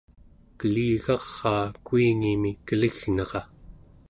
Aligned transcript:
keligaraa 0.57 1.63
kuingimi 1.87 2.51
kelignera 2.67 3.41